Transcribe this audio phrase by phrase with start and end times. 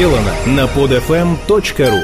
[0.00, 2.00] сделано на podfm.ru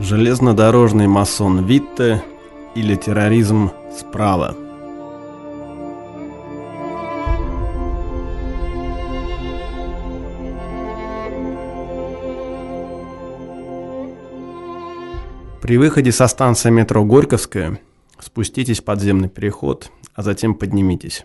[0.00, 2.24] Железнодорожный масон Витте
[2.74, 4.56] или терроризм справа.
[15.62, 17.78] При выходе со станции метро Горьковская
[18.20, 21.24] спуститесь в подземный переход, а затем поднимитесь.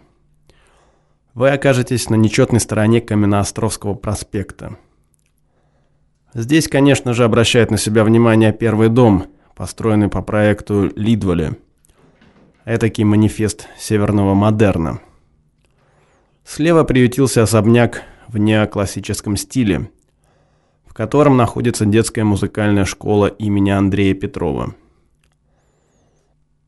[1.34, 4.78] Вы окажетесь на нечетной стороне Каменноостровского проспекта.
[6.34, 11.58] Здесь, конечно же, обращает на себя внимание первый дом, построенный по проекту Лидволя.
[12.66, 15.02] Этакий манифест северного модерна.
[16.46, 19.90] Слева приютился особняк в неоклассическом стиле–
[20.94, 24.76] в котором находится детская музыкальная школа имени Андрея Петрова.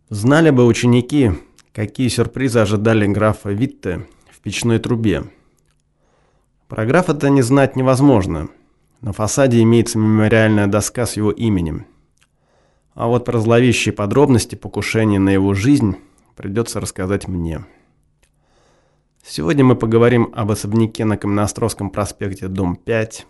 [0.09, 1.31] Знали бы ученики,
[1.73, 5.23] какие сюрпризы ожидали графа Витте в печной трубе.
[6.67, 8.49] Про графа-то не знать невозможно.
[9.01, 11.87] На фасаде имеется мемориальная доска с его именем.
[12.93, 15.95] А вот про зловещие подробности покушения на его жизнь
[16.35, 17.65] придется рассказать мне.
[19.25, 23.25] Сегодня мы поговорим об особняке на Каменноостровском проспекте, дом 5,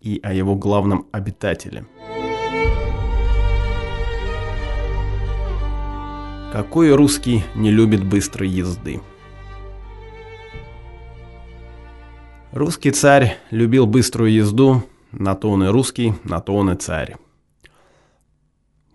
[0.00, 1.86] и о его главном обитателе.
[6.56, 9.02] Какой русский не любит быстрой езды?
[12.50, 14.82] Русский царь любил быструю езду,
[15.12, 17.16] на то он и русский, на то он и царь.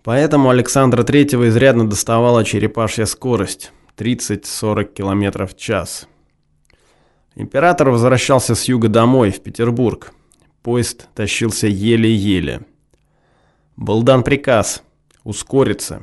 [0.02, 6.08] Поэтому Александра III изрядно доставала черепашья скорость– 30-40 км в час.
[7.36, 10.12] Император возвращался с юга домой, в Петербург–
[10.64, 12.62] Поезд тащился еле-еле.
[13.76, 14.82] Был дан приказ
[15.22, 16.02] ускориться.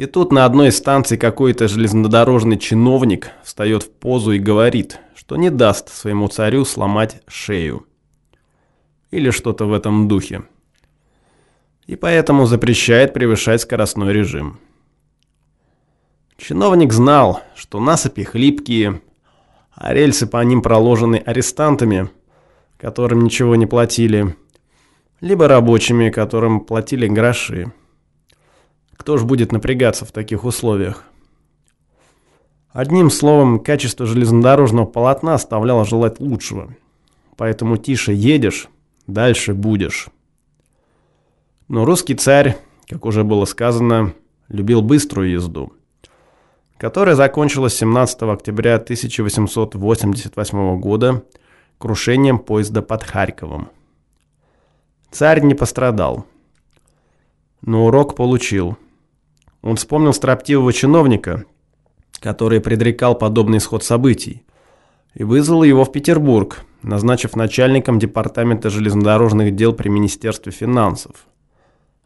[0.00, 5.36] И тут на одной из станций какой-то железнодорожный чиновник встает в позу и говорит, что
[5.36, 7.86] не даст своему царю сломать шею.
[9.10, 10.44] Или что-то в этом духе.
[11.86, 14.58] И поэтому запрещает превышать скоростной режим.
[16.38, 19.02] Чиновник знал, что насыпи хлипкие,
[19.74, 22.08] а рельсы по ним проложены арестантами–
[22.80, 24.34] которым ничего не платили,
[25.20, 27.72] либо рабочими, которым платили гроши.
[29.00, 31.04] Кто ж будет напрягаться в таких условиях?
[32.68, 36.76] Одним словом, качество железнодорожного полотна оставляло желать лучшего.
[37.38, 38.68] Поэтому тише едешь,
[39.06, 40.08] дальше будешь.
[41.66, 42.58] Но русский царь,
[42.88, 44.12] как уже было сказано,
[44.48, 45.72] любил быструю езду,
[46.76, 51.24] которая закончилась 17 октября 1888 года
[51.78, 53.70] крушением поезда под Харьковом.
[55.10, 56.26] Царь не пострадал,
[57.62, 58.76] но урок получил.
[59.62, 61.44] Он вспомнил строптивого чиновника,
[62.20, 64.42] который предрекал подобный исход событий,
[65.14, 71.26] и вызвал его в Петербург, назначив начальником департамента железнодорожных дел при Министерстве финансов.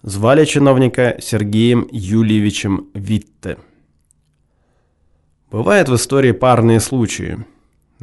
[0.02, 3.58] Звали чиновника Сергеем Юльевичем Витте.
[5.50, 7.44] Бывают в истории парные случаи–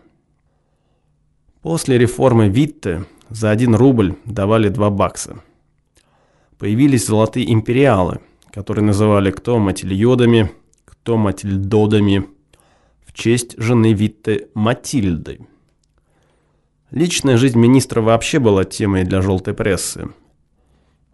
[1.63, 5.43] После реформы Витте за 1 рубль давали 2 бакса.
[6.59, 8.21] появились золотые империалы,
[8.53, 10.51] которые называли кто Матильодами,
[10.85, 12.27] кто Матильдодами,
[13.05, 15.47] в честь жены Витте Матильды.
[16.91, 20.11] Личная жизнь министра вообще была темой для желтой прессы.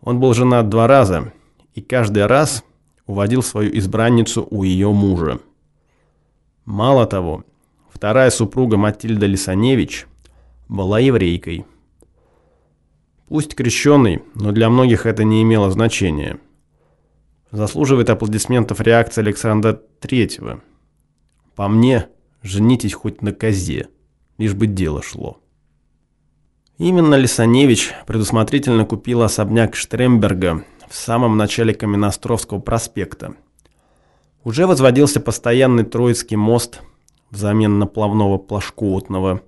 [0.01, 1.33] Он был женат два раза
[1.75, 2.65] и каждый раз
[3.07, 5.41] уводил свою избранницу у ее мужа.
[6.67, 7.45] Мало того,
[7.89, 10.09] вторая супруга Матильда Лисаневич
[10.69, 11.65] была еврейкой.
[13.29, 16.41] Пусть крещенный, но для многих это не имело значения.
[17.53, 20.61] Заслуживает аплодисментов реакция Александра Третьего.
[21.55, 22.09] По мне,
[22.43, 23.89] женитесь хоть на козе,
[24.37, 25.41] лишь бы дело шло.
[26.79, 33.37] Именно Лисаневич предусмотрительно купил особняк Штремберга в самом начале Каменостровского проспекта–
[34.47, 36.81] уже возводился постоянный Троицкий мост
[37.33, 39.41] взамен на плавного плашкоутного,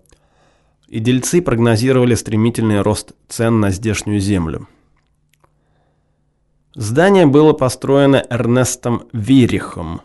[0.88, 4.66] и дельцы прогнозировали стремительный рост цен на здешнюю землю.
[6.74, 10.00] Здание было построено Эрнестом Вирихом.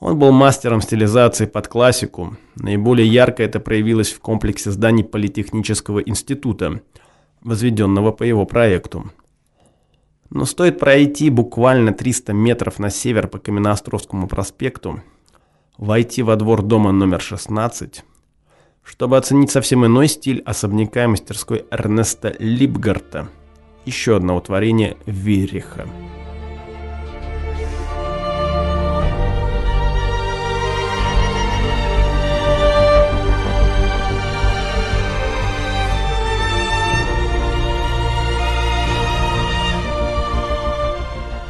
[0.00, 2.38] Он был мастером стилизации под классику.
[2.54, 6.80] Наиболее ярко это проявилось в комплексе зданий Политехнического института,
[7.42, 9.10] возведенного по его проекту.
[10.36, 15.02] Но стоит пройти буквально 300 метров на север по Каменноостровскому проспекту,
[15.78, 18.04] войти во двор дома номер 16,
[18.82, 23.28] чтобы оценить совсем иной стиль особняка мастерской Эрнеста Липгарта,
[23.86, 25.88] еще одного творения Вериха.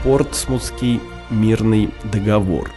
[0.07, 1.01] Портсмутский
[1.31, 2.71] мирный договор.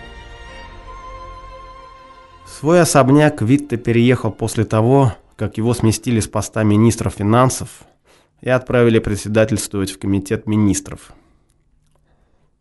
[2.48, 7.84] Свой особняк Витте переехал после того, как его сместили с поста министра финансов
[8.42, 11.12] и отправили председательствовать в комитет министров.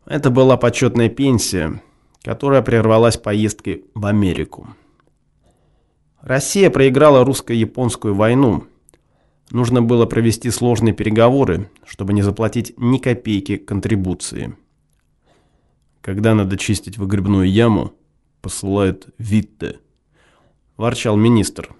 [0.05, 1.81] Это была почетная пенсия,
[2.21, 4.67] которая прервалась поездкой в Америку.
[6.21, 8.65] Россия проиграла русско-японскую войну.
[9.51, 14.55] Нужно было провести сложные переговоры, чтобы не заплатить ни копейки контрибуции.
[16.01, 17.93] Когда надо чистить выгребную яму,
[18.41, 19.79] посылает Витте.
[20.77, 21.75] Ворчал министр.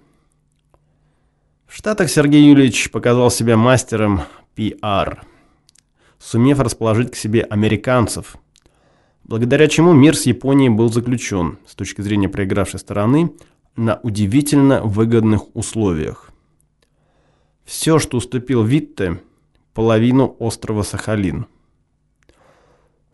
[1.66, 4.22] В Штатах Сергей Юрьевич показал себя мастером
[4.56, 5.24] пиар,
[6.18, 8.36] сумев расположить к себе американцев,
[9.22, 13.32] благодаря чему мир с Японией был заключен, с точки зрения проигравшей стороны,
[13.76, 16.29] на удивительно выгодных условиях.
[17.70, 19.22] Все, что уступил Витте,
[19.74, 21.46] половину острова Сахалин–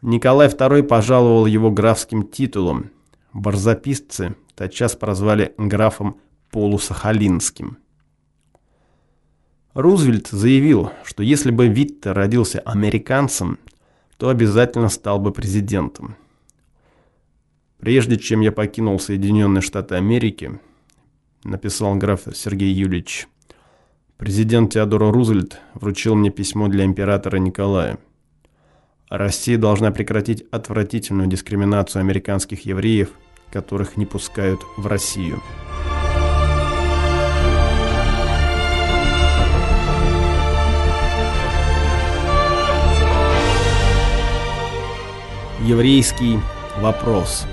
[0.00, 2.90] Николай II пожаловал его графским титулом.
[3.34, 6.16] Барзаписцы тотчас прозвали графом
[6.50, 7.76] Полусахалинским.
[9.74, 13.58] Рузвельт заявил, что если бы Витте родился американцем,
[14.16, 16.16] то обязательно стал бы президентом.
[17.78, 20.58] «Прежде чем я покинул Соединенные Штаты Америки»,
[21.44, 23.28] написал граф Сергей Юлич,
[24.16, 27.98] президент Теодор Рузвельт вручил мне письмо для императора Николая.
[29.08, 33.10] Россия должна прекратить отвратительную дискриминацию американских евреев,
[33.52, 35.40] которых не пускают в Россию.
[45.62, 46.38] Еврейский
[46.80, 47.46] вопрос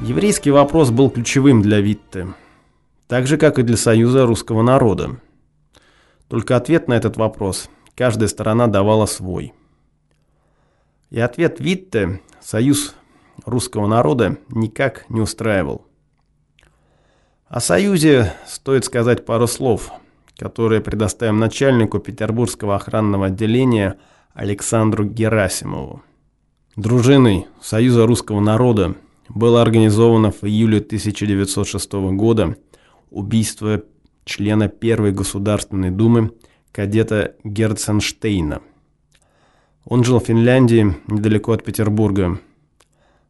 [0.00, 2.28] Еврейский вопрос был ключевым для Витте,
[3.08, 5.20] так же, как и для Союза русского народа.
[6.28, 9.52] Только ответ на этот вопрос– Каждая сторона давала свой.
[11.10, 12.94] И ответ Витте союз
[13.44, 15.84] русского народа никак не устраивал.
[17.48, 19.90] О союзе стоит сказать пару слов,
[20.36, 23.98] которые предоставим начальнику Петербургского охранного отделения
[24.32, 26.00] Александру Герасимову.
[26.76, 28.94] Дружиной Союза русского народа
[29.28, 32.56] было организовано в июле 1906 года
[33.10, 33.82] убийство
[34.24, 36.32] члена Первой Государственной Думы
[36.72, 38.62] кадета Герценштейна.
[39.84, 42.40] Он жил в Финляндии, недалеко от Петербурга.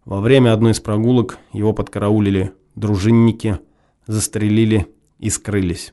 [0.04, 3.58] Во время одной из прогулок его подкараулили дружинники,
[4.06, 4.86] застрелили
[5.18, 5.92] и скрылись.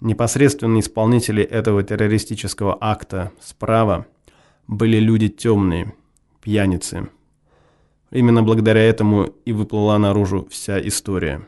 [0.00, 4.06] Непосредственные исполнители этого террористического акта справа
[4.66, 5.94] были люди темные,
[6.40, 7.08] пьяницы.
[8.10, 11.46] Именно благодаря этому и выплыла наружу вся история.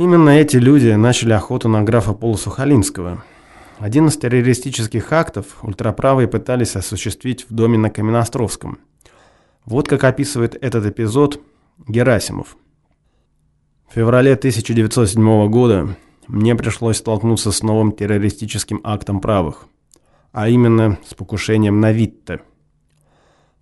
[0.00, 3.22] Именно эти люди начали охоту на графа Полусухалинского.
[3.78, 8.78] Один из террористических актов ультраправые пытались осуществить в доме на Каменноостровском.
[9.66, 11.42] Вот как описывает этот эпизод
[11.86, 12.56] Герасимов.
[13.90, 15.94] В феврале 1907 года
[16.28, 19.66] мне пришлось столкнуться с новым террористическим актом правых,
[20.32, 22.40] а именно с покушением на Витте.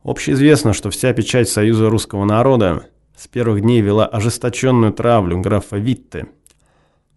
[0.05, 2.87] Общеизвестно, что вся печать Союза русского народа
[3.19, 6.29] с первых дней вела ожесточенную травлю графа Витте,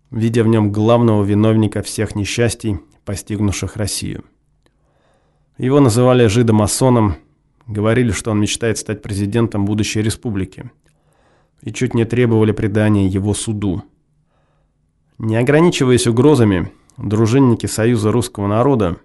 [0.10, 4.24] видя в нем главного виновника всех несчастий, постигнувших Россию.
[5.60, 7.18] Его называли жидомасоном,
[7.68, 10.72] говорили, что он мечтает стать президентом будущей республики,
[11.62, 13.84] и чуть не требовали предания его суду.
[15.20, 18.98] Не ограничиваясь угрозами, дружинники Союза русского народа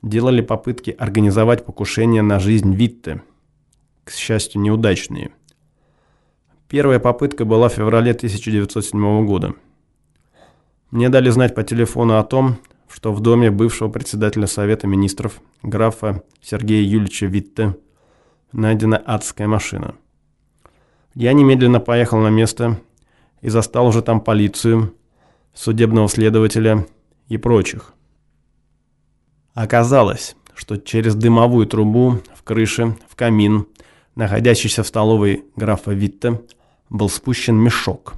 [0.00, 3.20] делали попытки организовать покушение на жизнь Витте,
[4.04, 5.32] к счастью, неудачные.
[6.68, 9.54] Первая попытка была в феврале 1907 года.
[10.90, 12.58] Мне дали знать по телефону о том,
[12.90, 17.74] что в доме бывшего председателя Совета министров графа Сергея Юльевича Витте
[18.52, 19.94] найдена адская машина.
[21.14, 22.78] Я немедленно поехал на место
[23.40, 24.94] и застал уже там полицию,
[25.54, 26.86] судебного следователя
[27.28, 27.94] и прочих.
[29.54, 33.66] Оказалось, что через дымовую трубу в крыше, в камин,
[34.16, 36.42] находящийся в столовой графа Витте,
[36.90, 38.14] был спущен мешок,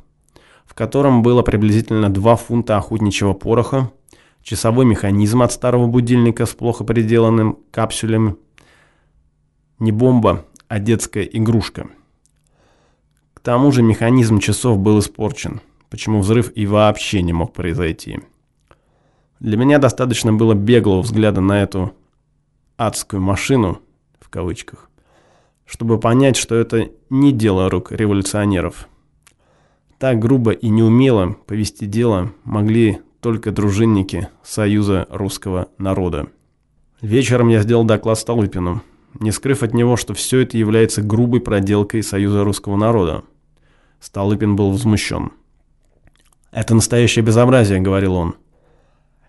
[0.65, 3.91] в котором было приблизительно 2 фунта охотничьего пороха,
[4.43, 8.39] часовой механизм от старого будильника с плохо приделанным капсулем,
[9.79, 11.89] не бомба, а детская игрушка.
[13.35, 18.21] К тому же механизм часов был испорчен, почему взрыв и вообще не мог произойти.
[19.41, 21.95] Для меня достаточно было беглого взгляда на эту
[22.77, 23.81] «адскую машину»,
[24.21, 24.90] в кавычках,
[25.71, 28.89] чтобы понять, что это не дело рук революционеров.
[29.99, 36.27] Так грубо и неумело повести дело могли только дружинники Союза русского народа.
[37.01, 38.83] Вечером я сделал доклад Столыпину,
[39.21, 43.23] не скрыв от него, что все это является грубой проделкой Союза русского народа.
[44.01, 45.31] Столыпин был возмущен.
[46.51, 48.35] «Это настоящее безобразие»,— говорил он.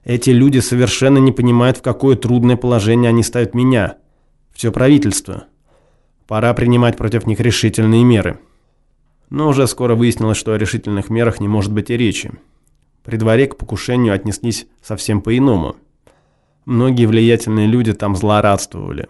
[0.04, 3.98] Эти люди совершенно не понимают, в какое трудное положение они ставят меня.
[4.56, 5.46] Все правительство.
[6.32, 8.40] Пора принимать против них решительные меры.
[9.30, 12.32] Но уже скоро выяснилось, что о решительных мерах не может быть и речи.
[13.04, 15.76] При дворе к покушению отнеслись совсем по-иному.
[16.64, 19.10] Многие влиятельные люди там злорадствовали.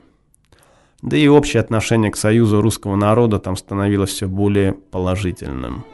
[1.04, 5.86] Да и общее отношение к союзу русского народа там становилось все более положительным.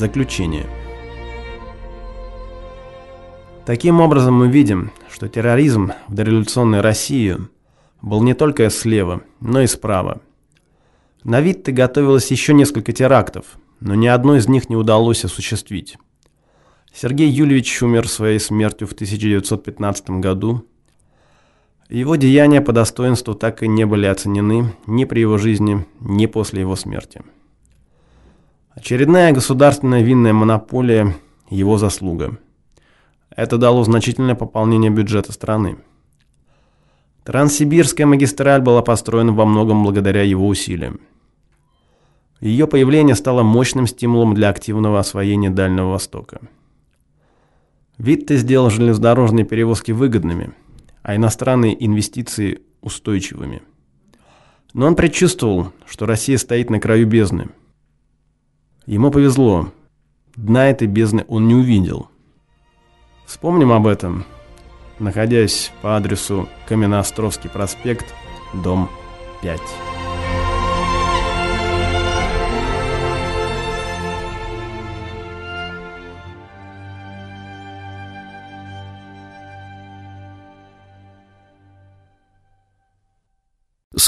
[0.00, 0.64] Заключение.
[3.66, 7.36] Таким образом мы видим, что терроризм в дореволюционной России
[8.00, 10.22] был не только слева, но и справа.
[11.22, 15.98] На вид ты готовилось еще несколько терактов, но ни одно из них не удалось осуществить.
[16.94, 20.64] Сергей Юльевич умер своей смертью в 1915 году.
[21.90, 26.60] Его деяния по достоинству так и не были оценены ни при его жизни, ни после
[26.60, 27.20] его смерти.
[28.80, 31.14] Очередная государственная винная монополия–
[31.50, 32.38] его заслуга.
[33.28, 35.76] Это дало значительное пополнение бюджета страны.
[37.24, 41.02] Транссибирская магистраль была построена во многом благодаря его усилиям.
[42.40, 46.40] Ее появление стало мощным стимулом для активного освоения Дальнего Востока.
[47.98, 50.54] Витте сделал железнодорожные перевозки выгодными,
[51.02, 53.60] а иностранные инвестиции устойчивыми.
[54.72, 57.50] Но он предчувствовал, что Россия стоит на краю бездны–
[58.86, 59.72] Ему повезло.
[60.36, 62.08] Дна этой бездны он не увидел.
[63.26, 64.24] Вспомним об этом,
[64.98, 68.06] находясь по адресу Каменноостровский проспект,
[68.54, 68.88] дом
[69.42, 69.60] 5.